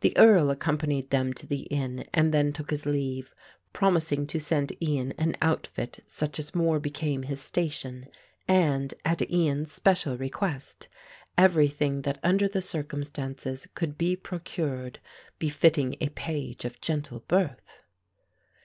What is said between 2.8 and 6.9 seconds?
leave, promising to send Ian an outfit such as more